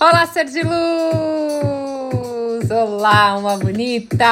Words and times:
Olá, 0.00 0.26
ser 0.26 0.44
de 0.44 0.62
luz! 0.62 0.70
Olá, 2.70 3.36
uma 3.36 3.58
bonita! 3.58 4.24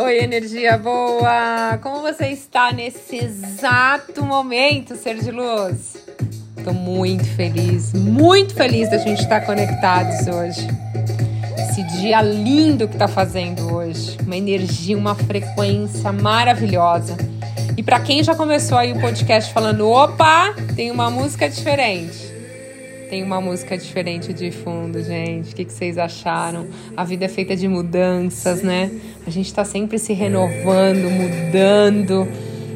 Oi, 0.00 0.18
energia 0.22 0.78
boa! 0.78 1.76
Como 1.82 2.02
você 2.02 2.28
está 2.28 2.70
nesse 2.70 3.16
exato 3.16 4.24
momento, 4.24 4.94
ser 4.94 5.16
de 5.16 5.32
luz? 5.32 5.96
Estou 6.56 6.72
muito 6.72 7.24
feliz, 7.34 7.92
muito 7.94 8.54
feliz 8.54 8.88
da 8.88 8.98
gente 8.98 9.22
estar 9.22 9.40
conectados 9.40 10.28
hoje. 10.28 10.68
Esse 11.58 11.82
dia 11.98 12.22
lindo 12.22 12.86
que 12.86 12.94
está 12.94 13.08
fazendo 13.08 13.74
hoje, 13.74 14.16
uma 14.24 14.36
energia, 14.36 14.96
uma 14.96 15.16
frequência 15.16 16.12
maravilhosa. 16.12 17.16
E 17.76 17.82
para 17.82 17.98
quem 17.98 18.22
já 18.22 18.36
começou 18.36 18.78
aí 18.78 18.92
o 18.92 19.00
podcast 19.00 19.52
falando, 19.52 19.90
opa, 19.90 20.54
tem 20.76 20.92
uma 20.92 21.10
música 21.10 21.50
diferente 21.50 22.25
tem 23.08 23.22
uma 23.22 23.40
música 23.40 23.76
diferente 23.78 24.32
de 24.32 24.50
fundo, 24.50 25.02
gente. 25.02 25.52
O 25.52 25.56
que, 25.56 25.64
que 25.64 25.72
vocês 25.72 25.96
acharam? 25.96 26.66
A 26.96 27.04
vida 27.04 27.24
é 27.24 27.28
feita 27.28 27.54
de 27.54 27.68
mudanças, 27.68 28.62
né? 28.62 28.90
A 29.26 29.30
gente 29.30 29.46
está 29.46 29.64
sempre 29.64 29.98
se 29.98 30.12
renovando, 30.12 31.08
mudando. 31.10 32.28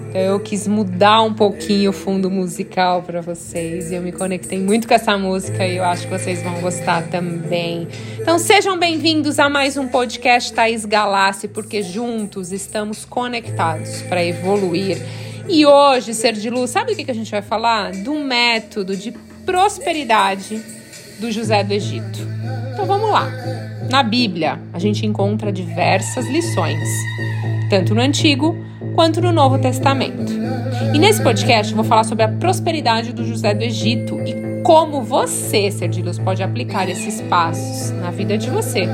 Então 0.08 0.20
eu 0.20 0.40
quis 0.40 0.66
mudar 0.66 1.22
um 1.22 1.32
pouquinho 1.32 1.90
o 1.90 1.92
fundo 1.92 2.30
musical 2.30 3.02
para 3.02 3.20
vocês 3.20 3.92
e 3.92 3.94
eu 3.94 4.02
me 4.02 4.10
conectei 4.10 4.58
muito 4.58 4.88
com 4.88 4.94
essa 4.94 5.16
música 5.16 5.64
e 5.64 5.76
eu 5.76 5.84
acho 5.84 6.08
que 6.08 6.12
vocês 6.12 6.42
vão 6.42 6.60
gostar 6.60 7.08
também. 7.08 7.86
Então 8.20 8.38
sejam 8.38 8.76
bem-vindos 8.76 9.38
a 9.38 9.48
mais 9.48 9.76
um 9.76 9.86
podcast 9.86 10.52
Thaís 10.52 10.84
Galassi, 10.84 11.46
porque 11.46 11.82
juntos 11.82 12.50
estamos 12.50 13.04
conectados 13.04 14.02
para 14.02 14.24
evoluir. 14.24 14.98
E 15.48 15.64
hoje, 15.64 16.14
Ser 16.14 16.32
de 16.32 16.50
Luz, 16.50 16.70
sabe 16.70 16.92
o 16.92 16.96
que 16.96 17.10
a 17.10 17.14
gente 17.14 17.30
vai 17.30 17.42
falar? 17.42 17.92
Do 17.92 18.14
método 18.14 18.96
de 18.96 19.12
prosperidade 19.50 20.62
do 21.18 21.28
José 21.32 21.64
do 21.64 21.72
Egito. 21.72 22.20
Então 22.72 22.86
vamos 22.86 23.10
lá. 23.10 23.28
Na 23.90 24.00
Bíblia, 24.00 24.60
a 24.72 24.78
gente 24.78 25.04
encontra 25.04 25.50
diversas 25.50 26.24
lições, 26.28 26.88
tanto 27.68 27.92
no 27.92 28.00
Antigo 28.00 28.56
quanto 28.94 29.20
no 29.20 29.32
Novo 29.32 29.58
Testamento. 29.58 30.32
E 30.94 30.98
nesse 31.00 31.20
podcast 31.20 31.72
eu 31.72 31.76
vou 31.76 31.84
falar 31.84 32.04
sobre 32.04 32.22
a 32.22 32.28
prosperidade 32.28 33.12
do 33.12 33.26
José 33.26 33.52
do 33.52 33.64
Egito 33.64 34.20
e 34.20 34.62
como 34.62 35.02
você, 35.02 35.68
ser 35.72 35.88
de 35.88 36.00
luz, 36.00 36.16
pode 36.16 36.44
aplicar 36.44 36.88
esses 36.88 37.20
passos 37.22 37.90
na 37.90 38.12
vida 38.12 38.38
de 38.38 38.48
você 38.50 38.86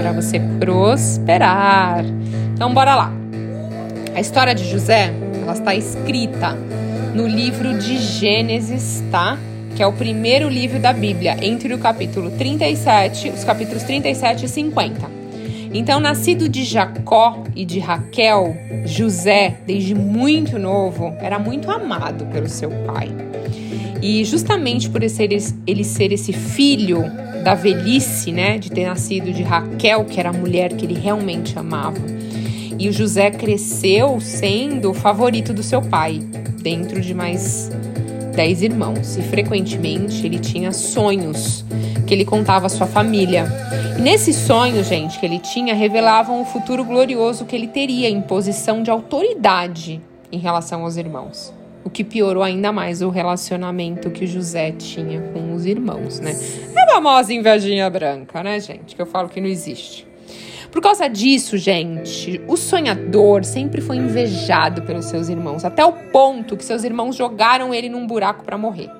para 0.00 0.10
você 0.10 0.40
prosperar. 0.58 2.04
Então 2.52 2.74
bora 2.74 2.96
lá. 2.96 3.12
A 4.16 4.20
história 4.20 4.52
de 4.52 4.68
José, 4.68 5.14
ela 5.40 5.52
está 5.52 5.76
escrita 5.76 6.58
no 7.14 7.24
livro 7.24 7.78
de 7.78 7.98
Gênesis, 7.98 9.00
tá? 9.08 9.38
Que 9.74 9.82
é 9.82 9.86
o 9.86 9.92
primeiro 9.92 10.48
livro 10.48 10.78
da 10.78 10.92
Bíblia, 10.92 11.36
entre 11.42 11.72
o 11.72 11.78
capítulo 11.78 12.30
37, 12.30 13.30
os 13.30 13.44
capítulos 13.44 13.82
37 13.82 14.44
e 14.44 14.48
50. 14.48 15.22
Então, 15.74 15.98
nascido 15.98 16.48
de 16.48 16.64
Jacó 16.64 17.42
e 17.56 17.64
de 17.64 17.78
Raquel, 17.78 18.54
José, 18.84 19.56
desde 19.66 19.94
muito 19.94 20.58
novo, 20.58 21.14
era 21.18 21.38
muito 21.38 21.70
amado 21.70 22.26
pelo 22.26 22.48
seu 22.48 22.70
pai. 22.86 23.08
E 24.02 24.22
justamente 24.24 24.90
por 24.90 25.02
ele 25.02 25.84
ser 25.84 26.12
esse 26.12 26.32
filho 26.32 27.04
da 27.42 27.54
velhice, 27.54 28.30
né, 28.32 28.58
de 28.58 28.70
ter 28.70 28.86
nascido 28.86 29.32
de 29.32 29.42
Raquel, 29.42 30.04
que 30.04 30.20
era 30.20 30.28
a 30.28 30.32
mulher 30.32 30.74
que 30.74 30.84
ele 30.84 30.98
realmente 30.98 31.58
amava. 31.58 31.98
E 32.78 32.88
o 32.88 32.92
José 32.92 33.30
cresceu 33.30 34.20
sendo 34.20 34.90
o 34.90 34.94
favorito 34.94 35.54
do 35.54 35.62
seu 35.62 35.80
pai, 35.80 36.20
dentro 36.60 37.00
de 37.00 37.14
mais 37.14 37.70
dez 38.32 38.62
irmãos 38.62 39.16
e 39.16 39.22
frequentemente 39.22 40.26
ele 40.26 40.38
tinha 40.38 40.72
sonhos 40.72 41.64
que 42.06 42.14
ele 42.14 42.24
contava 42.24 42.66
à 42.66 42.68
sua 42.68 42.86
família. 42.86 43.46
E 43.98 44.00
nesses 44.00 44.36
sonhos, 44.36 44.88
gente, 44.88 45.18
que 45.18 45.26
ele 45.26 45.38
tinha, 45.38 45.74
revelavam 45.74 46.40
o 46.40 46.44
futuro 46.44 46.84
glorioso 46.84 47.44
que 47.44 47.54
ele 47.54 47.68
teria 47.68 48.08
em 48.08 48.20
posição 48.20 48.82
de 48.82 48.90
autoridade 48.90 50.00
em 50.30 50.38
relação 50.38 50.82
aos 50.82 50.96
irmãos. 50.96 51.52
O 51.84 51.90
que 51.90 52.04
piorou 52.04 52.42
ainda 52.42 52.72
mais 52.72 53.02
o 53.02 53.10
relacionamento 53.10 54.10
que 54.10 54.26
José 54.26 54.72
tinha 54.72 55.20
com 55.32 55.52
os 55.52 55.66
irmãos, 55.66 56.20
né? 56.20 56.32
É 56.74 56.82
a 56.84 56.94
famosa 56.94 57.34
invejinha 57.34 57.90
branca, 57.90 58.42
né, 58.42 58.60
gente? 58.60 58.94
Que 58.94 59.02
eu 59.02 59.06
falo 59.06 59.28
que 59.28 59.40
não 59.40 59.48
existe. 59.48 60.06
Por 60.72 60.80
causa 60.80 61.06
disso, 61.06 61.58
gente, 61.58 62.40
o 62.48 62.56
sonhador 62.56 63.44
sempre 63.44 63.82
foi 63.82 63.96
invejado 63.96 64.80
pelos 64.80 65.04
seus 65.04 65.28
irmãos, 65.28 65.66
até 65.66 65.84
o 65.84 65.92
ponto 65.92 66.56
que 66.56 66.64
seus 66.64 66.82
irmãos 66.82 67.14
jogaram 67.14 67.74
ele 67.74 67.90
num 67.90 68.06
buraco 68.06 68.42
para 68.42 68.56
morrer. 68.56 68.90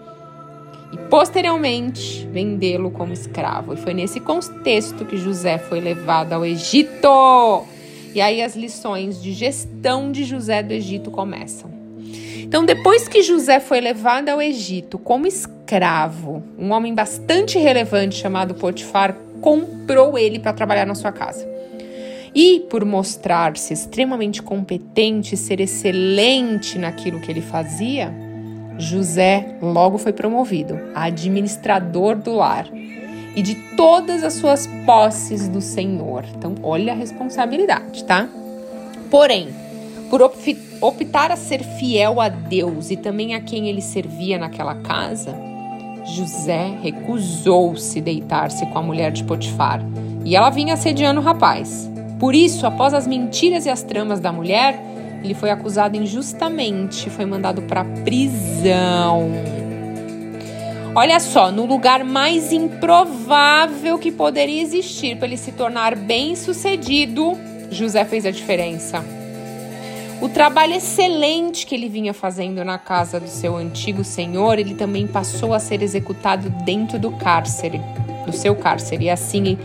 E 0.93 0.99
posteriormente 1.09 2.29
vendê-lo 2.31 2.91
como 2.91 3.15
escravo. 3.15 3.73
E 3.73 3.79
foi 3.79 3.95
nesse 3.95 4.21
contexto 4.21 5.07
que 5.07 5.17
José 5.17 5.57
foi 5.57 5.81
levado 5.81 6.35
ao 6.35 6.45
Egito. 6.45 7.65
E 8.15 8.21
aí 8.21 8.43
as 8.43 8.55
lições 8.55 9.23
de 9.23 9.33
gestão 9.33 10.13
de 10.13 10.25
José 10.25 10.63
do 10.63 10.75
Egito 10.75 11.11
começam. 11.11 11.71
Então, 12.37 12.67
depois 12.67 13.09
que 13.09 13.23
José 13.23 13.59
foi 13.61 13.81
levado 13.81 14.29
ao 14.29 14.43
Egito 14.43 14.99
como 14.99 15.27
escravo, 15.27 16.43
um 16.59 16.71
homem 16.73 16.95
bastante 16.95 17.59
relevante 17.59 18.17
chamado 18.17 18.53
Potifar 18.53 19.17
comprou 19.43 20.17
ele 20.17 20.39
para 20.39 20.55
trabalhar 20.55 20.87
na 20.87 20.95
sua 20.95 21.13
casa. 21.13 21.47
E 22.35 22.61
por 22.71 22.83
mostrar-se 22.83 23.75
extremamente 23.75 24.41
competente, 24.41 25.37
ser 25.37 25.61
excelente 25.61 26.79
naquilo 26.79 27.21
que 27.21 27.31
ele 27.31 27.43
fazia, 27.43 28.11
José 28.79 29.59
logo 29.61 29.99
foi 29.99 30.15
promovido 30.15 30.81
a 30.95 31.05
administrador 31.05 32.17
do 32.17 32.33
lar 32.33 32.67
e 33.37 33.43
de 33.43 33.55
todas 33.77 34.25
as 34.25 34.33
suas 34.33 34.67
posses 34.87 35.47
do 35.49 35.61
Senhor. 35.61 36.25
Então, 36.35 36.55
olha 36.63 36.95
a 36.95 36.97
responsabilidade, 36.97 38.05
tá? 38.05 38.29
Porém, 39.11 39.49
por 40.09 40.23
optar 40.81 41.31
a 41.31 41.37
ser 41.37 41.63
fiel 41.63 42.19
a 42.19 42.31
Deus 42.31 42.91
e 42.91 42.97
também 42.97 43.35
a 43.35 43.41
quem 43.41 43.69
ele 43.69 43.83
servia 43.83 44.39
naquela 44.39 44.77
casa, 44.77 45.35
José 46.05 46.75
recusou-se 46.83 48.01
deitar-se 48.01 48.67
com 48.67 48.79
a 48.79 48.83
mulher 48.83 49.13
de 49.13 49.25
Potifar 49.25 49.81
e 50.25 50.37
ela 50.37 50.51
vinha 50.51 50.75
assediando 50.75 51.21
o 51.21 51.23
rapaz. 51.23 51.91
Por 52.19 52.35
isso, 52.35 52.67
após 52.67 52.95
as 52.95 53.07
mentiras 53.07 53.67
e 53.67 53.71
as 53.71 53.83
tramas 53.83 54.21
da 54.21 54.33
mulher, 54.33 54.81
ele 55.23 55.35
foi 55.35 55.51
acusado 55.51 55.97
injustamente, 55.97 57.11
foi 57.11 57.25
mandado 57.25 57.63
para 57.63 57.85
prisão. 57.85 59.31
Olha 60.95 61.19
só, 61.21 61.51
no 61.51 61.65
lugar 61.65 62.05
mais 62.05 62.53
improvável 62.53 63.99
que 63.99 64.13
poderia 64.13 64.61
existir 64.61 65.17
para 65.17 65.27
ele 65.27 65.37
se 65.37 65.53
tornar 65.53 65.97
bem-sucedido, 65.97 67.33
José 67.71 68.05
fez 68.05 68.27
a 68.27 68.31
diferença. 68.31 69.22
O 70.23 70.29
trabalho 70.29 70.73
excelente 70.75 71.67
que 71.67 71.75
ele 71.75 71.89
vinha 71.89 72.15
fazendo 72.15 72.65
na 72.65 72.79
casa 72.79 73.19
do 73.19 73.27
seu 73.27 73.57
antigo 73.57 74.05
senhor, 74.05 74.57
ele 74.57 74.73
também 74.73 75.05
passou 75.05 75.53
a 75.53 75.59
ser 75.59 75.83
executado 75.83 76.49
dentro 76.65 76.97
do 76.97 77.11
cárcere, 77.11 77.81
do 78.25 78.33
seu 78.33 78.55
cárcere. 78.55 79.07
E 79.07 79.11
assim, 79.11 79.59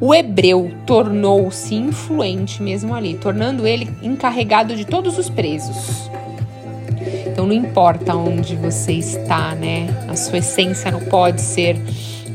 o 0.00 0.14
hebreu 0.14 0.70
tornou-se 0.86 1.74
influente 1.74 2.62
mesmo 2.62 2.94
ali, 2.94 3.16
tornando 3.16 3.66
ele 3.66 3.90
encarregado 4.04 4.76
de 4.76 4.84
todos 4.84 5.18
os 5.18 5.28
presos. 5.28 6.08
Então 7.26 7.44
não 7.44 7.52
importa 7.52 8.14
onde 8.14 8.54
você 8.54 8.92
está, 8.92 9.56
né? 9.56 9.88
A 10.08 10.14
sua 10.14 10.38
essência 10.38 10.92
não 10.92 11.00
pode 11.00 11.40
ser 11.40 11.76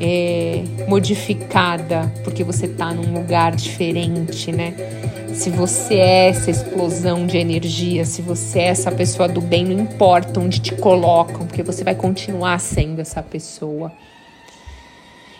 é, 0.01 0.63
modificada 0.85 2.11
porque 2.25 2.43
você 2.43 2.65
está 2.65 2.93
num 2.93 3.13
lugar 3.13 3.55
diferente, 3.55 4.51
né? 4.51 4.73
Se 5.33 5.49
você 5.49 5.95
é 5.95 6.29
essa 6.29 6.49
explosão 6.51 7.25
de 7.25 7.37
energia, 7.37 8.03
se 8.05 8.21
você 8.21 8.59
é 8.59 8.67
essa 8.67 8.91
pessoa 8.91 9.27
do 9.27 9.39
bem, 9.41 9.65
não 9.65 9.79
importa 9.79 10.39
onde 10.39 10.59
te 10.59 10.75
colocam, 10.75 11.45
porque 11.45 11.63
você 11.63 11.83
vai 11.83 11.95
continuar 11.95 12.59
sendo 12.59 12.99
essa 12.99 13.21
pessoa. 13.21 13.91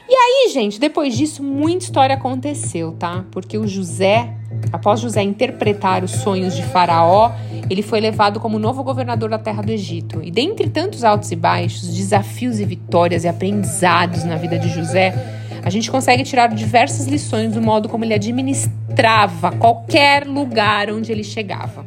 E 0.07 0.11
aí, 0.11 0.49
gente, 0.51 0.79
depois 0.79 1.15
disso, 1.15 1.43
muita 1.43 1.85
história 1.85 2.15
aconteceu, 2.15 2.93
tá? 2.97 3.25
Porque 3.29 3.57
o 3.59 3.67
José, 3.67 4.33
após 4.73 4.99
José 4.99 5.21
interpretar 5.21 6.03
os 6.03 6.09
sonhos 6.11 6.55
de 6.55 6.63
Faraó, 6.63 7.31
ele 7.69 7.83
foi 7.83 7.99
levado 7.99 8.39
como 8.39 8.57
novo 8.57 8.83
governador 8.83 9.29
da 9.29 9.37
terra 9.37 9.61
do 9.61 9.71
Egito. 9.71 10.19
E 10.23 10.31
dentre 10.31 10.67
tantos 10.67 11.03
altos 11.03 11.31
e 11.31 11.35
baixos, 11.35 11.93
desafios 11.93 12.59
e 12.59 12.65
vitórias 12.65 13.23
e 13.23 13.27
aprendizados 13.27 14.23
na 14.23 14.35
vida 14.35 14.57
de 14.57 14.69
José, 14.69 15.38
a 15.69 15.71
gente 15.71 15.91
consegue 15.91 16.23
tirar 16.23 16.47
diversas 16.47 17.05
lições 17.05 17.53
do 17.53 17.61
modo 17.61 17.87
como 17.87 18.03
ele 18.03 18.15
administrava 18.15 19.51
qualquer 19.51 20.25
lugar 20.25 20.91
onde 20.91 21.11
ele 21.11 21.23
chegava. 21.23 21.85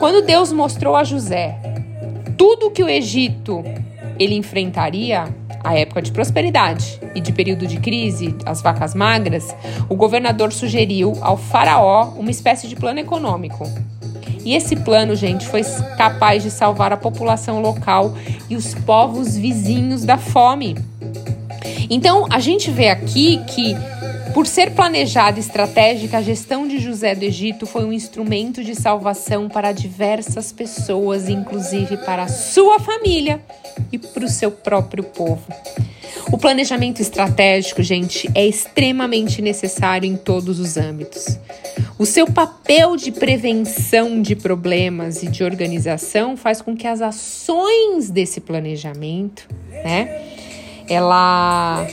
Quando 0.00 0.26
Deus 0.26 0.52
mostrou 0.52 0.96
a 0.96 1.04
José 1.04 1.56
tudo 2.36 2.72
que 2.72 2.82
o 2.82 2.88
Egito 2.88 3.62
ele 4.18 4.34
enfrentaria, 4.34 5.32
a 5.62 5.78
época 5.78 6.02
de 6.02 6.10
prosperidade 6.10 6.98
e 7.14 7.20
de 7.20 7.32
período 7.32 7.68
de 7.68 7.78
crise, 7.78 8.34
as 8.44 8.60
vacas 8.60 8.96
magras, 8.96 9.54
o 9.88 9.94
governador 9.94 10.52
sugeriu 10.52 11.12
ao 11.20 11.36
faraó 11.36 12.08
uma 12.18 12.32
espécie 12.32 12.66
de 12.66 12.74
plano 12.74 12.98
econômico. 12.98 13.64
E 14.44 14.56
esse 14.56 14.74
plano, 14.74 15.14
gente, 15.14 15.46
foi 15.46 15.62
capaz 15.96 16.42
de 16.42 16.50
salvar 16.50 16.92
a 16.92 16.96
população 16.96 17.62
local 17.62 18.12
e 18.50 18.56
os 18.56 18.74
povos 18.74 19.36
vizinhos 19.36 20.04
da 20.04 20.18
fome. 20.18 20.74
Então, 21.90 22.26
a 22.30 22.40
gente 22.40 22.70
vê 22.70 22.88
aqui 22.88 23.40
que 23.48 23.76
por 24.32 24.46
ser 24.46 24.70
planejada 24.70 25.38
e 25.38 25.42
estratégica, 25.42 26.18
a 26.18 26.22
gestão 26.22 26.66
de 26.66 26.78
José 26.78 27.14
do 27.14 27.22
Egito 27.22 27.66
foi 27.66 27.84
um 27.84 27.92
instrumento 27.92 28.64
de 28.64 28.74
salvação 28.74 29.46
para 29.46 29.72
diversas 29.72 30.50
pessoas, 30.50 31.28
inclusive 31.28 31.98
para 31.98 32.22
a 32.22 32.28
sua 32.28 32.80
família 32.80 33.42
e 33.92 33.98
para 33.98 34.24
o 34.24 34.28
seu 34.28 34.50
próprio 34.50 35.04
povo. 35.04 35.44
O 36.32 36.38
planejamento 36.38 37.02
estratégico, 37.02 37.82
gente, 37.82 38.30
é 38.34 38.46
extremamente 38.46 39.42
necessário 39.42 40.08
em 40.08 40.16
todos 40.16 40.58
os 40.58 40.78
âmbitos. 40.78 41.38
O 41.98 42.06
seu 42.06 42.26
papel 42.26 42.96
de 42.96 43.12
prevenção 43.12 44.22
de 44.22 44.34
problemas 44.34 45.22
e 45.22 45.28
de 45.28 45.44
organização 45.44 46.38
faz 46.38 46.62
com 46.62 46.74
que 46.74 46.86
as 46.86 47.02
ações 47.02 48.08
desse 48.08 48.40
planejamento, 48.40 49.46
né, 49.84 50.22
ela 50.88 51.86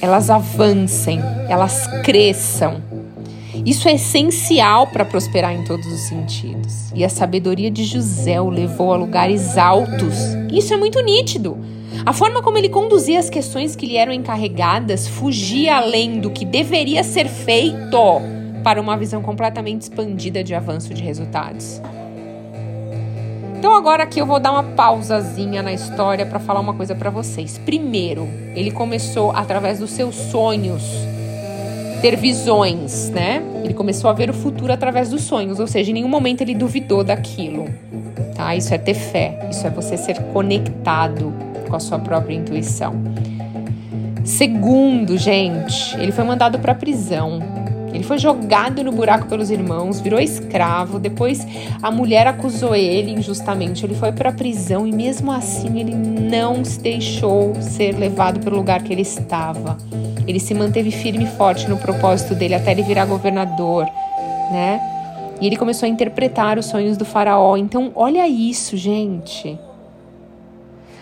elas 0.00 0.30
avancem, 0.30 1.20
elas 1.48 1.86
cresçam. 2.02 2.82
Isso 3.66 3.88
é 3.88 3.94
essencial 3.94 4.86
para 4.86 5.04
prosperar 5.04 5.52
em 5.52 5.64
todos 5.64 5.86
os 5.86 6.00
sentidos. 6.00 6.90
E 6.94 7.04
a 7.04 7.08
sabedoria 7.08 7.70
de 7.70 7.84
José 7.84 8.40
o 8.40 8.48
levou 8.48 8.92
a 8.92 8.96
lugares 8.96 9.58
altos. 9.58 10.14
Isso 10.50 10.72
é 10.72 10.76
muito 10.76 11.00
nítido. 11.00 11.58
A 12.06 12.12
forma 12.14 12.42
como 12.42 12.56
ele 12.56 12.70
conduzia 12.70 13.18
as 13.18 13.28
questões 13.28 13.76
que 13.76 13.84
lhe 13.84 13.96
eram 13.96 14.12
encarregadas 14.12 15.06
fugia 15.06 15.76
além 15.76 16.18
do 16.18 16.30
que 16.30 16.46
deveria 16.46 17.04
ser 17.04 17.28
feito 17.28 18.22
para 18.64 18.80
uma 18.80 18.96
visão 18.96 19.20
completamente 19.20 19.82
expandida 19.82 20.42
de 20.42 20.54
avanço 20.54 20.94
de 20.94 21.02
resultados. 21.02 21.80
Então 23.60 23.76
agora 23.76 24.04
aqui 24.04 24.18
eu 24.18 24.24
vou 24.24 24.40
dar 24.40 24.52
uma 24.52 24.62
pausazinha 24.62 25.62
na 25.62 25.70
história 25.70 26.24
para 26.24 26.38
falar 26.38 26.60
uma 26.60 26.72
coisa 26.72 26.94
para 26.94 27.10
vocês. 27.10 27.58
Primeiro, 27.58 28.26
ele 28.54 28.70
começou 28.70 29.32
através 29.32 29.80
dos 29.80 29.90
seus 29.90 30.14
sonhos 30.14 30.82
ter 32.00 32.16
visões, 32.16 33.10
né? 33.10 33.42
Ele 33.62 33.74
começou 33.74 34.08
a 34.08 34.14
ver 34.14 34.30
o 34.30 34.32
futuro 34.32 34.72
através 34.72 35.10
dos 35.10 35.20
sonhos, 35.24 35.60
ou 35.60 35.66
seja, 35.66 35.90
em 35.90 35.92
nenhum 35.92 36.08
momento 36.08 36.40
ele 36.40 36.54
duvidou 36.54 37.04
daquilo. 37.04 37.66
Tá? 38.34 38.56
Isso 38.56 38.72
é 38.72 38.78
ter 38.78 38.94
fé, 38.94 39.46
isso 39.50 39.66
é 39.66 39.68
você 39.68 39.98
ser 39.98 40.18
conectado 40.32 41.30
com 41.68 41.76
a 41.76 41.80
sua 41.80 41.98
própria 41.98 42.34
intuição. 42.34 42.94
Segundo, 44.24 45.18
gente, 45.18 45.94
ele 45.98 46.12
foi 46.12 46.24
mandado 46.24 46.58
para 46.60 46.74
prisão 46.74 47.59
ele 47.92 48.04
foi 48.04 48.18
jogado 48.18 48.82
no 48.84 48.92
buraco 48.92 49.26
pelos 49.26 49.50
irmãos, 49.50 50.00
virou 50.00 50.20
escravo. 50.20 50.98
Depois 50.98 51.46
a 51.82 51.90
mulher 51.90 52.26
acusou 52.26 52.74
ele 52.74 53.10
injustamente. 53.10 53.84
Ele 53.84 53.94
foi 53.94 54.12
para 54.12 54.30
a 54.30 54.32
prisão 54.32 54.86
e 54.86 54.92
mesmo 54.92 55.32
assim 55.32 55.78
ele 55.78 55.94
não 55.94 56.64
se 56.64 56.80
deixou 56.80 57.54
ser 57.60 57.96
levado 57.96 58.40
para 58.40 58.52
o 58.52 58.56
lugar 58.56 58.82
que 58.82 58.92
ele 58.92 59.02
estava. 59.02 59.76
Ele 60.26 60.38
se 60.38 60.54
manteve 60.54 60.90
firme 60.90 61.24
e 61.24 61.26
forte 61.26 61.68
no 61.68 61.76
propósito 61.76 62.34
dele 62.34 62.54
até 62.54 62.70
ele 62.70 62.82
virar 62.82 63.06
governador, 63.06 63.86
né? 64.50 64.80
E 65.40 65.46
ele 65.46 65.56
começou 65.56 65.86
a 65.86 65.90
interpretar 65.90 66.58
os 66.58 66.66
sonhos 66.66 66.96
do 66.96 67.04
faraó. 67.04 67.56
Então, 67.56 67.90
olha 67.94 68.28
isso, 68.28 68.76
gente. 68.76 69.58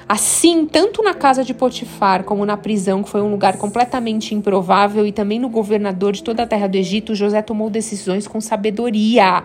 Assim, 0.08 0.64
tanto 0.64 1.02
na 1.02 1.12
casa 1.12 1.44
de 1.44 1.52
Potifar 1.52 2.24
como 2.24 2.46
na 2.46 2.56
prisão, 2.56 3.02
que 3.02 3.10
foi 3.10 3.20
um 3.20 3.30
lugar 3.30 3.58
completamente 3.58 4.34
improvável, 4.34 5.06
e 5.06 5.12
também 5.12 5.38
no 5.38 5.50
governador 5.50 6.12
de 6.12 6.22
toda 6.22 6.44
a 6.44 6.46
terra 6.46 6.66
do 6.66 6.76
Egito, 6.78 7.14
José 7.14 7.42
tomou 7.42 7.68
decisões 7.68 8.26
com 8.26 8.40
sabedoria. 8.40 9.44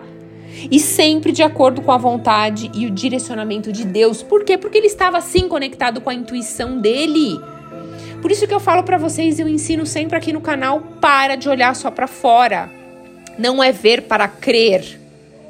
E 0.70 0.80
sempre 0.80 1.32
de 1.32 1.42
acordo 1.42 1.82
com 1.82 1.92
a 1.92 1.98
vontade 1.98 2.70
e 2.74 2.86
o 2.86 2.90
direcionamento 2.90 3.70
de 3.70 3.84
Deus. 3.84 4.22
Por 4.22 4.42
quê? 4.42 4.56
Porque 4.56 4.78
ele 4.78 4.86
estava 4.86 5.18
assim 5.18 5.48
conectado 5.48 6.00
com 6.00 6.08
a 6.08 6.14
intuição 6.14 6.80
dele. 6.80 7.38
Por 8.22 8.30
isso 8.30 8.46
que 8.46 8.54
eu 8.54 8.60
falo 8.60 8.82
para 8.82 8.96
vocês, 8.96 9.38
eu 9.38 9.46
ensino 9.46 9.84
sempre 9.84 10.16
aqui 10.16 10.32
no 10.32 10.40
canal, 10.40 10.80
para 10.98 11.36
de 11.36 11.46
olhar 11.46 11.76
só 11.76 11.90
para 11.90 12.06
fora. 12.06 12.70
Não 13.38 13.62
é 13.62 13.70
ver 13.70 14.04
para 14.04 14.26
crer, 14.28 14.98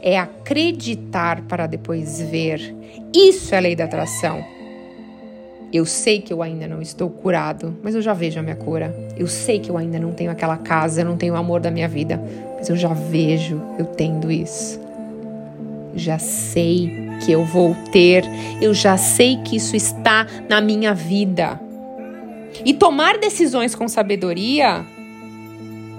é 0.02 0.18
acreditar 0.18 1.42
para 1.42 1.68
depois 1.68 2.20
ver. 2.20 2.74
Isso 3.14 3.54
é 3.54 3.58
a 3.58 3.60
lei 3.60 3.76
da 3.76 3.84
atração. 3.84 4.54
Eu 5.72 5.84
sei 5.84 6.20
que 6.20 6.32
eu 6.32 6.42
ainda 6.42 6.68
não 6.68 6.80
estou 6.80 7.10
curado, 7.10 7.76
mas 7.82 7.94
eu 7.94 8.02
já 8.02 8.12
vejo 8.12 8.38
a 8.38 8.42
minha 8.42 8.54
cura. 8.56 8.94
Eu 9.16 9.26
sei 9.26 9.58
que 9.58 9.70
eu 9.70 9.76
ainda 9.76 9.98
não 9.98 10.12
tenho 10.12 10.30
aquela 10.30 10.56
casa, 10.56 11.00
eu 11.00 11.04
não 11.04 11.16
tenho 11.16 11.34
o 11.34 11.36
amor 11.36 11.60
da 11.60 11.70
minha 11.70 11.88
vida, 11.88 12.20
mas 12.56 12.68
eu 12.68 12.76
já 12.76 12.92
vejo 12.92 13.60
eu 13.78 13.86
tendo 13.86 14.30
isso. 14.30 14.80
Já 15.96 16.18
sei 16.18 16.90
que 17.24 17.32
eu 17.32 17.44
vou 17.44 17.74
ter, 17.92 18.24
eu 18.60 18.72
já 18.74 18.96
sei 18.96 19.36
que 19.38 19.56
isso 19.56 19.76
está 19.76 20.26
na 20.48 20.60
minha 20.60 20.94
vida. 20.94 21.60
E 22.64 22.72
tomar 22.72 23.18
decisões 23.18 23.74
com 23.74 23.88
sabedoria 23.88 24.84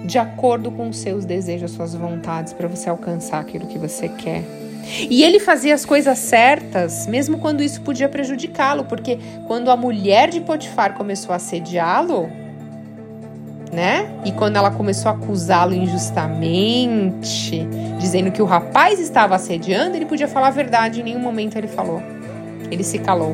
de 0.06 0.20
acordo 0.20 0.72
com 0.72 0.90
os 0.90 0.98
seus 0.98 1.26
desejos, 1.26 1.72
suas 1.72 1.96
vontades, 1.96 2.54
para 2.54 2.68
você 2.68 2.90
alcançar 2.90 3.40
aquilo 3.40 3.68
que 3.68 3.78
você 3.78 4.08
quer. 4.08 4.44
E 5.10 5.24
ele 5.24 5.40
fazia 5.40 5.74
as 5.74 5.84
coisas 5.84 6.18
certas, 6.20 7.08
mesmo 7.08 7.40
quando 7.40 7.64
isso 7.64 7.82
podia 7.82 8.08
prejudicá-lo, 8.08 8.86
porque 8.86 9.18
quando 9.48 9.72
a 9.72 9.76
mulher 9.76 10.30
de 10.30 10.40
Potifar 10.42 10.94
começou 10.94 11.34
a 11.34 11.38
assediá-lo, 11.38 12.30
né? 13.72 14.08
E 14.24 14.32
quando 14.32 14.58
ela 14.58 14.70
começou 14.70 15.10
a 15.12 15.16
acusá-lo 15.16 15.74
injustamente, 15.74 17.68
dizendo 18.00 18.32
que 18.32 18.42
o 18.42 18.46
rapaz 18.46 19.00
estava 19.00 19.36
assediando, 19.36 19.96
ele 19.96 20.06
podia 20.06 20.28
falar 20.28 20.48
a 20.48 20.52
verdade, 20.52 21.02
em 21.02 21.04
nenhum 21.04 21.20
momento 21.20 21.58
ele 21.58 21.68
falou. 21.68 22.02
Ele 22.70 22.84
se 22.84 23.00
calou. 23.00 23.34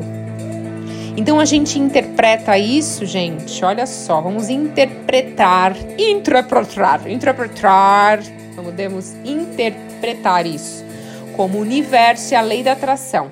Então 1.16 1.38
a 1.38 1.44
gente 1.44 1.78
interpreta 1.78 2.56
isso, 2.56 3.04
gente. 3.04 3.62
Olha 3.62 3.86
só, 3.86 4.22
vamos 4.22 4.48
interpretar, 4.48 5.76
interpretar, 5.98 7.06
interpretar. 7.06 8.20
Podemos 8.56 9.12
interpretar 9.24 10.46
isso 10.46 10.91
como 11.36 11.58
o 11.58 11.60
universo 11.60 12.32
e 12.32 12.36
a 12.36 12.40
lei 12.40 12.62
da 12.62 12.72
atração. 12.72 13.30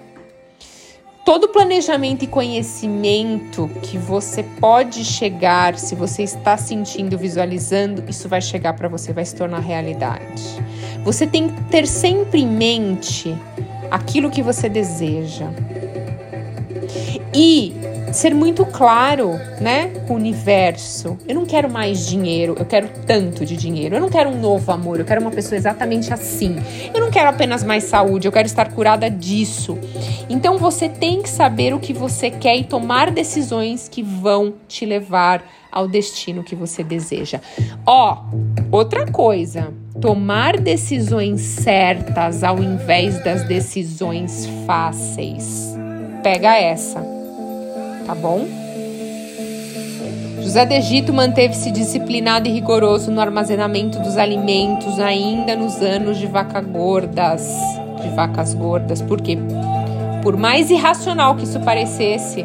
Todo 1.25 1.49
planejamento 1.49 2.25
e 2.25 2.27
conhecimento 2.27 3.71
que 3.83 3.99
você 3.99 4.43
pode 4.43 5.05
chegar, 5.05 5.79
se 5.79 5.95
você 5.95 6.23
está 6.23 6.57
sentindo, 6.57 7.17
visualizando, 7.17 8.03
isso 8.09 8.29
vai 8.29 8.41
chegar 8.41 8.73
para 8.73 8.89
você, 8.89 9.13
vai 9.13 9.25
se 9.25 9.37
tornar 9.37 9.61
realidade. 9.61 10.43
Você 11.05 11.27
tem 11.27 11.49
que 11.49 11.63
ter 11.65 11.87
sempre 11.87 12.41
em 12.41 12.47
mente 12.47 13.37
aquilo 13.91 14.31
que 14.31 14.43
você 14.43 14.69
deseja. 14.69 15.47
E 17.35 17.75
ser 18.13 18.35
muito 18.35 18.65
claro, 18.67 19.39
né, 19.61 19.89
com 20.07 20.15
o 20.15 20.17
universo. 20.17 21.17
Eu 21.27 21.35
não 21.35 21.47
quero 21.47 21.71
mais 21.71 22.07
dinheiro, 22.07 22.57
eu 22.59 22.65
quero 22.65 22.89
tanto 23.07 23.45
de 23.47 23.57
dinheiro. 23.57 23.97
Eu 23.97 24.01
não 24.01 24.09
quero 24.09 24.31
um 24.31 24.41
novo 24.41 24.71
amor, 24.73 24.99
eu 24.99 25.05
quero 25.05 25.21
uma 25.21 25.31
pessoa 25.31 25.57
exatamente 25.57 26.13
assim. 26.13 26.57
Eu 26.93 27.01
não 27.01 27.11
quero 27.11 27.29
apenas 27.29 27.63
mais 27.63 27.85
saúde, 27.85 28.27
eu 28.27 28.33
quero 28.33 28.47
estar 28.47 28.73
curada 28.73 29.09
disso. 29.11 29.79
Então 30.29 30.59
você 30.59 30.89
tem 30.89 31.23
que 31.23 31.29
saber 31.29 31.75
o 31.75 31.79
que 31.79 31.93
você 31.93 32.31
quer 32.31 32.57
e 32.57 32.65
tomar 32.65 33.11
decisões 33.11 33.89
que 33.89 34.03
vão 34.03 34.55
te 34.67 34.85
levar 34.85 35.45
ao 35.71 35.87
destino 35.87 36.43
que 36.43 36.57
você 36.57 36.83
deseja. 36.83 37.41
Ó, 37.87 38.25
outra 38.73 39.07
coisa, 39.07 39.73
tomar 40.01 40.59
decisões 40.59 41.41
certas 41.41 42.43
ao 42.43 42.59
invés 42.59 43.23
das 43.23 43.45
decisões 43.45 44.49
fáceis. 44.67 45.77
Pega 46.23 46.57
essa 46.57 47.20
tá 48.07 48.15
bom? 48.15 48.47
José 50.43 50.65
de 50.65 50.75
Egito 50.75 51.13
manteve-se 51.13 51.71
disciplinado 51.71 52.49
e 52.49 52.53
rigoroso 52.53 53.11
no 53.11 53.21
armazenamento 53.21 54.01
dos 54.01 54.17
alimentos 54.17 54.99
ainda 54.99 55.55
nos 55.55 55.81
anos 55.81 56.19
de 56.19 56.27
vaca 56.27 56.61
gordas, 56.61 57.49
de 58.03 58.09
vacas 58.11 58.53
gordas. 58.55 59.01
Por 59.01 59.21
quê? 59.21 59.39
Por 60.23 60.37
mais 60.37 60.71
irracional 60.71 61.37
que 61.37 61.45
isso 61.45 61.61
parecesse, 61.61 62.45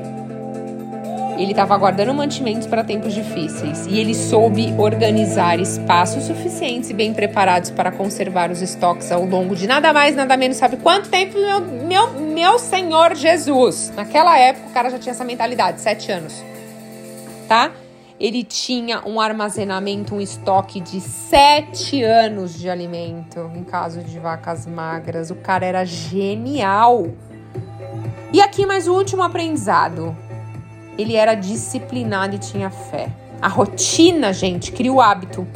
ele 1.38 1.51
estava 1.51 1.77
guardando 1.77 2.13
mantimentos 2.13 2.68
para 2.68 2.84
tempos 2.84 3.13
difíceis 3.13 3.86
e 3.88 4.00
ele 4.00 4.13
soube 4.13 4.74
organizar 4.77 5.60
espaços 5.60 6.24
suficientes 6.24 6.89
e 6.89 6.94
bem 6.94 7.13
preparados 7.13 7.72
para 7.72 7.92
conservar 7.92 8.51
os 8.51 8.62
estoques 8.62 9.12
ao 9.12 9.25
longo 9.25 9.56
de 9.56 9.68
nada 9.68 9.92
mais, 9.92 10.15
nada 10.15 10.38
menos, 10.38 10.58
sabe 10.58 10.77
quanto 10.77 11.10
tempo, 11.10 11.38
meu, 11.38 11.62
meu, 11.62 12.10
meu 12.22 12.60
Senhor 12.60 13.15
Jesus? 13.15 13.92
Naquela 13.96 14.38
época 14.38 14.68
o 14.70 14.74
cara 14.74 14.89
já 14.89 15.00
tinha 15.00 15.12
essa 15.12 15.25
mentalidade, 15.25 15.82
sete 15.82 16.12
anos, 16.12 16.44
tá? 17.48 17.72
Ele 18.18 18.44
tinha 18.44 19.01
um 19.06 19.20
armazenamento, 19.20 20.15
um 20.15 20.22
estoque 20.22 20.80
de 20.80 21.01
sete 21.01 22.01
anos 22.01 22.58
de 22.58 22.70
alimento 22.70 23.51
em 23.54 23.63
caso 23.63 24.01
de 24.01 24.18
vacas 24.20 24.65
magras. 24.65 25.32
O 25.32 25.36
cara 25.36 25.65
era 25.65 25.84
genial. 25.84 27.08
E 28.32 28.42
aqui 28.42 28.65
mais 28.65 28.88
o 28.88 28.94
último 28.94 29.22
aprendizado 29.22 30.15
ele 30.98 31.16
era 31.16 31.36
disciplinado 31.36 32.36
e 32.36 32.40
tinha 32.40 32.70
fé. 32.70 33.10
A 33.42 33.48
rotina, 33.48 34.34
gente, 34.34 34.72
cria 34.72 34.92
o 34.92 35.02
hábito. 35.02 35.48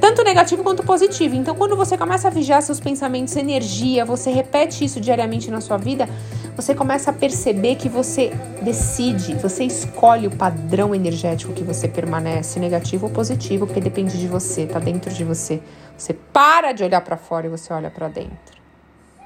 Tanto 0.00 0.24
negativo 0.24 0.64
quanto 0.64 0.82
positivo. 0.82 1.36
Então, 1.36 1.54
quando 1.54 1.76
você 1.76 1.96
começa 1.96 2.26
a 2.26 2.30
vigiar 2.30 2.60
seus 2.60 2.80
pensamentos, 2.80 3.36
energia, 3.36 4.04
você 4.04 4.32
repete 4.32 4.84
isso 4.84 5.00
diariamente 5.00 5.48
na 5.48 5.60
sua 5.60 5.76
vida, 5.76 6.08
você 6.56 6.74
começa 6.74 7.10
a 7.10 7.14
perceber 7.14 7.76
que 7.76 7.88
você 7.88 8.32
decide, 8.62 9.34
você 9.34 9.64
escolhe 9.64 10.26
o 10.26 10.30
padrão 10.30 10.94
energético 10.94 11.52
que 11.52 11.62
você 11.62 11.86
permanece, 11.86 12.58
negativo 12.58 13.06
ou 13.06 13.12
positivo, 13.12 13.64
porque 13.66 13.80
depende 13.80 14.18
de 14.18 14.26
você, 14.26 14.66
tá 14.66 14.78
dentro 14.78 15.12
de 15.14 15.22
você. 15.22 15.62
Você 15.96 16.12
para 16.12 16.72
de 16.72 16.82
olhar 16.82 17.00
para 17.00 17.16
fora 17.16 17.46
e 17.46 17.50
você 17.50 17.72
olha 17.72 17.90
para 17.90 18.08
dentro, 18.08 18.60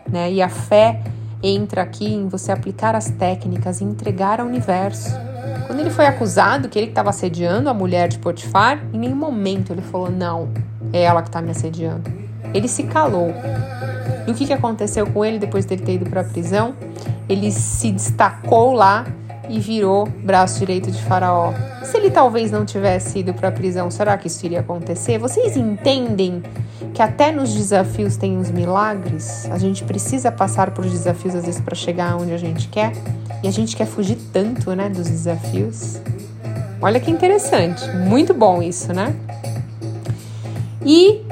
né? 0.06 0.30
E 0.30 0.42
a 0.42 0.48
fé 0.48 1.02
entra 1.42 1.82
aqui 1.82 2.06
em 2.06 2.28
você 2.28 2.52
aplicar 2.52 2.94
as 2.94 3.10
técnicas 3.10 3.80
e 3.80 3.84
entregar 3.84 4.40
ao 4.40 4.46
universo. 4.46 5.10
Quando 5.66 5.80
ele 5.80 5.90
foi 5.90 6.06
acusado 6.06 6.68
que 6.68 6.78
ele 6.78 6.88
estava 6.88 7.10
assediando 7.10 7.68
a 7.68 7.74
mulher 7.74 8.08
de 8.08 8.18
Potifar, 8.18 8.80
em 8.92 8.98
nenhum 8.98 9.16
momento 9.16 9.72
ele 9.72 9.82
falou: 9.82 10.10
Não, 10.10 10.48
é 10.92 11.02
ela 11.02 11.22
que 11.22 11.28
está 11.28 11.42
me 11.42 11.50
assediando. 11.50 12.10
Ele 12.54 12.68
se 12.68 12.84
calou. 12.84 13.32
E 14.26 14.30
o 14.30 14.34
que, 14.34 14.46
que 14.46 14.52
aconteceu 14.52 15.06
com 15.06 15.24
ele 15.24 15.38
depois 15.38 15.64
dele 15.64 15.82
ter 15.82 15.94
ido 15.94 16.10
para 16.10 16.22
a 16.22 16.24
prisão? 16.24 16.74
Ele 17.28 17.50
se 17.50 17.90
destacou 17.92 18.72
lá 18.72 19.04
e 19.48 19.60
virou 19.60 20.06
braço 20.06 20.58
direito 20.58 20.90
de 20.90 21.02
Faraó. 21.02 21.52
Se 21.84 21.96
ele 21.96 22.10
talvez 22.10 22.50
não 22.50 22.64
tivesse 22.64 23.20
ido 23.20 23.32
para 23.32 23.48
a 23.48 23.52
prisão, 23.52 23.90
será 23.90 24.16
que 24.16 24.26
isso 24.26 24.44
iria 24.44 24.60
acontecer? 24.60 25.18
Vocês 25.18 25.56
entendem 25.56 26.42
que 26.92 27.02
até 27.02 27.30
nos 27.30 27.54
desafios 27.54 28.16
tem 28.16 28.36
uns 28.36 28.50
milagres? 28.50 29.48
A 29.50 29.58
gente 29.58 29.84
precisa 29.84 30.32
passar 30.32 30.70
por 30.70 30.84
desafios 30.84 31.34
às 31.34 31.44
vezes 31.44 31.60
para 31.60 31.74
chegar 31.74 32.16
onde 32.16 32.32
a 32.32 32.38
gente 32.38 32.68
quer 32.68 32.92
e 33.42 33.48
a 33.48 33.50
gente 33.50 33.76
quer 33.76 33.86
fugir 33.86 34.18
tanto, 34.32 34.74
né, 34.74 34.88
dos 34.88 35.08
desafios. 35.08 36.00
Olha 36.80 37.00
que 37.00 37.10
interessante, 37.10 37.88
muito 37.90 38.34
bom 38.34 38.62
isso, 38.62 38.92
né? 38.92 39.14
E 40.84 41.22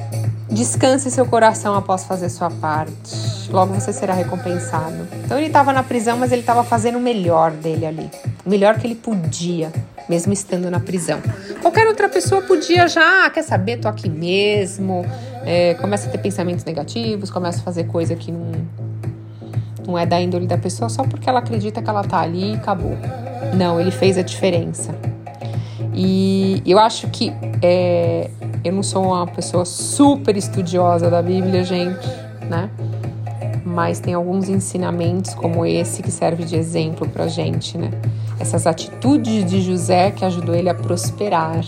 descanse 0.50 1.10
seu 1.10 1.26
coração 1.26 1.74
após 1.74 2.04
fazer 2.04 2.28
sua 2.28 2.50
parte 2.50 3.23
logo 3.54 3.72
você 3.72 3.92
será 3.92 4.12
recompensado. 4.12 5.06
Então 5.24 5.38
ele 5.38 5.46
estava 5.46 5.72
na 5.72 5.82
prisão, 5.82 6.18
mas 6.18 6.32
ele 6.32 6.42
estava 6.42 6.64
fazendo 6.64 6.98
o 6.98 7.00
melhor 7.00 7.52
dele 7.52 7.86
ali, 7.86 8.10
o 8.44 8.50
melhor 8.50 8.78
que 8.78 8.86
ele 8.86 8.96
podia, 8.96 9.72
mesmo 10.08 10.32
estando 10.32 10.70
na 10.70 10.80
prisão. 10.80 11.20
Qualquer 11.62 11.86
outra 11.86 12.08
pessoa 12.08 12.42
podia 12.42 12.88
já, 12.88 13.26
ah, 13.26 13.30
quer 13.30 13.42
saber, 13.42 13.78
tô 13.78 13.88
aqui 13.88 14.10
mesmo, 14.10 15.06
é, 15.46 15.74
começa 15.74 16.08
a 16.08 16.10
ter 16.10 16.18
pensamentos 16.18 16.64
negativos, 16.64 17.30
começa 17.30 17.60
a 17.60 17.62
fazer 17.62 17.84
coisa 17.84 18.14
que 18.14 18.32
não, 18.32 18.52
não 19.86 19.98
é 19.98 20.04
da 20.04 20.20
índole 20.20 20.46
da 20.46 20.58
pessoa 20.58 20.88
só 20.88 21.04
porque 21.04 21.28
ela 21.30 21.38
acredita 21.38 21.80
que 21.80 21.88
ela 21.88 22.02
tá 22.02 22.20
ali 22.20 22.52
e 22.52 22.54
acabou. 22.56 22.98
Não, 23.56 23.80
ele 23.80 23.90
fez 23.90 24.18
a 24.18 24.22
diferença. 24.22 24.94
E 25.94 26.60
eu 26.66 26.78
acho 26.78 27.08
que 27.08 27.32
é, 27.62 28.28
eu 28.64 28.72
não 28.72 28.82
sou 28.82 29.04
uma 29.06 29.26
pessoa 29.26 29.64
super 29.64 30.36
estudiosa 30.36 31.08
da 31.08 31.22
Bíblia, 31.22 31.62
gente, 31.62 32.08
né? 32.48 32.68
Mas 33.74 33.98
tem 33.98 34.14
alguns 34.14 34.48
ensinamentos 34.48 35.34
como 35.34 35.66
esse 35.66 36.00
que 36.00 36.10
serve 36.10 36.44
de 36.44 36.54
exemplo 36.54 37.08
para 37.08 37.26
gente, 37.26 37.76
né? 37.76 37.90
Essas 38.38 38.68
atitudes 38.68 39.44
de 39.50 39.60
José 39.60 40.12
que 40.12 40.24
ajudou 40.24 40.54
ele 40.54 40.68
a 40.68 40.74
prosperar. 40.74 41.64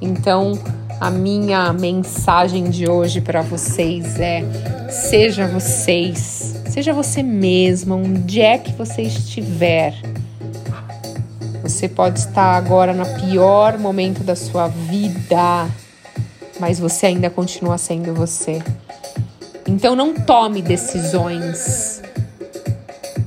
Então, 0.00 0.58
a 0.98 1.10
minha 1.10 1.74
mensagem 1.74 2.70
de 2.70 2.88
hoje 2.88 3.20
para 3.20 3.42
vocês 3.42 4.18
é: 4.18 4.42
seja 4.88 5.46
vocês, 5.46 6.54
seja 6.70 6.94
você 6.94 7.22
mesma, 7.22 7.94
onde 7.96 8.40
é 8.40 8.56
que 8.56 8.72
você 8.72 9.02
estiver. 9.02 9.94
Você 11.62 11.86
pode 11.86 12.18
estar 12.18 12.56
agora 12.56 12.94
no 12.94 13.04
pior 13.20 13.76
momento 13.76 14.24
da 14.24 14.36
sua 14.36 14.68
vida, 14.68 15.68
mas 16.58 16.78
você 16.78 17.06
ainda 17.06 17.28
continua 17.28 17.76
sendo 17.76 18.14
você. 18.14 18.62
Então 19.68 19.96
não 19.96 20.14
tome 20.14 20.62
decisões 20.62 22.02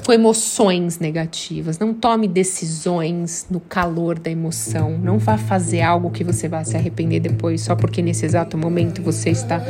com 0.10 0.14
emoções 0.14 0.98
negativas. 0.98 1.78
Não 1.78 1.94
tome 1.94 2.28
decisões 2.28 3.46
no 3.48 3.60
calor 3.60 4.18
da 4.18 4.32
emoção. 4.32 4.98
Não 4.98 5.20
vá 5.20 5.38
fazer 5.38 5.82
algo 5.82 6.10
que 6.10 6.24
você 6.24 6.48
vai 6.48 6.66
se 6.66 6.76
arrepender 6.76 7.20
depois 7.20 7.62
só 7.62 7.76
porque 7.76 8.02
nesse 8.02 8.26
exato 8.26 8.58
momento 8.58 9.04
você 9.04 9.30
está 9.30 9.62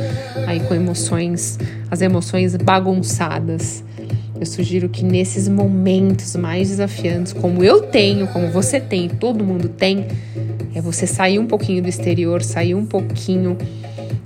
aí 0.46 0.60
com 0.60 0.74
emoções, 0.74 1.58
as 1.90 2.00
emoções 2.00 2.56
bagunçadas. 2.56 3.84
Eu 4.40 4.46
sugiro 4.46 4.88
que 4.88 5.04
nesses 5.04 5.46
momentos 5.46 6.34
mais 6.36 6.70
desafiantes, 6.70 7.34
como 7.34 7.62
eu 7.62 7.82
tenho, 7.82 8.26
como 8.28 8.48
você 8.48 8.80
tem, 8.80 9.10
todo 9.10 9.44
mundo 9.44 9.68
tem, 9.68 10.06
é 10.74 10.80
você 10.80 11.06
sair 11.06 11.38
um 11.38 11.46
pouquinho 11.46 11.82
do 11.82 11.88
exterior, 11.90 12.42
sair 12.42 12.74
um 12.74 12.86
pouquinho 12.86 13.58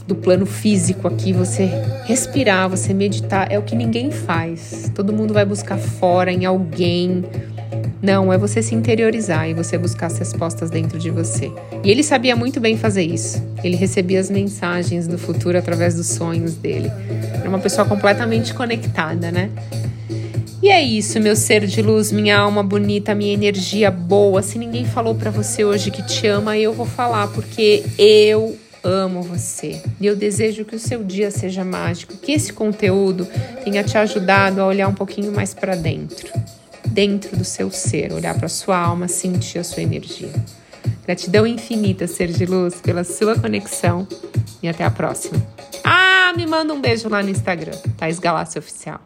do 0.07 0.15
plano 0.15 0.45
físico 0.45 1.09
aqui, 1.09 1.33
você 1.33 1.71
respirar, 2.05 2.69
você 2.69 2.93
meditar, 2.93 3.51
é 3.51 3.59
o 3.59 3.63
que 3.63 3.75
ninguém 3.75 4.11
faz. 4.11 4.91
Todo 4.95 5.13
mundo 5.13 5.33
vai 5.33 5.45
buscar 5.45 5.79
fora 5.79 6.31
em 6.31 6.45
alguém. 6.45 7.25
Não, 8.03 8.31
é 8.31 8.37
você 8.37 8.63
se 8.63 8.75
interiorizar 8.75 9.49
e 9.49 9.55
você 9.55 9.79
buscar 9.79 10.07
as 10.09 10.19
respostas 10.19 10.71
dentro 10.71 10.99
de 10.99 11.11
você. 11.11 11.51
E 11.83 11.91
ele 11.91 12.03
sabia 12.03 12.37
muito 12.37 12.61
bem 12.61 12.77
fazer 12.77 13.03
isso. 13.03 13.43
Ele 13.63 13.77
recebia 13.77 14.21
as 14.21 14.29
mensagens 14.29 15.07
do 15.07 15.17
futuro 15.17 15.57
através 15.57 15.95
dos 15.95 16.09
sonhos 16.09 16.55
dele. 16.55 16.91
Era 17.33 17.49
uma 17.49 17.59
pessoa 17.59 17.87
completamente 17.87 18.53
conectada, 18.53 19.33
né? 19.33 19.49
E 20.63 20.71
é 20.71 20.83
isso, 20.83 21.21
meu 21.21 21.37
ser 21.37 21.67
de 21.67 21.83
luz, 21.83 22.11
minha 22.11 22.39
alma 22.39 22.63
bonita, 22.63 23.15
minha 23.15 23.35
energia 23.35 23.91
boa. 23.91 24.43
Se 24.43 24.59
ninguém 24.59 24.85
falou 24.85 25.15
para 25.15 25.31
você 25.31 25.63
hoje 25.63 25.91
que 25.91 26.03
te 26.03 26.27
ama, 26.27 26.57
eu 26.57 26.73
vou 26.73 26.87
falar 26.87 27.29
porque 27.29 27.85
eu 27.99 28.57
amo 28.85 29.23
você. 29.23 29.83
E 29.99 30.07
eu 30.07 30.15
desejo 30.15 30.65
que 30.65 30.77
o 30.77 30.79
seu 30.79 31.03
dia 31.03 31.31
seja 31.31 31.65
mágico, 31.65 32.17
que 32.19 32.33
esse 32.33 32.53
conteúdo 32.53 33.27
tenha 33.65 33.83
te 33.83 33.97
ajudado 33.97 34.61
a 34.61 34.67
olhar 34.67 34.87
um 34.89 34.95
pouquinho 34.95 35.33
mais 35.33 35.55
para 35.55 35.75
dentro, 35.75 36.31
dentro 36.87 37.37
do 37.37 37.45
seu 37.45 37.71
ser, 37.71 38.13
olhar 38.13 38.39
para 38.39 38.49
sua 38.49 38.79
alma, 38.79 39.09
sentir 39.09 39.59
a 39.59 39.65
sua 39.65 39.83
energia. 39.83 40.31
Gratidão 41.05 41.47
infinita, 41.47 42.07
ser 42.07 42.29
de 42.29 42.45
luz, 42.45 42.81
pela 42.81 43.05
sua 43.05 43.39
conexão 43.39 44.07
e 44.63 44.69
até 44.69 44.85
a 44.85 44.91
próxima. 44.91 45.43
Ah, 45.83 46.33
me 46.37 46.47
manda 46.47 46.73
um 46.73 46.81
beijo 46.81 47.09
lá 47.09 47.23
no 47.23 47.31
Instagram, 47.31 47.77
Thais 47.97 48.19
Galácia 48.19 48.59
Oficial. 48.59 49.01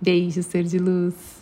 Beijo, 0.00 0.42
ser 0.42 0.64
de 0.64 0.78
luz. 0.78 1.41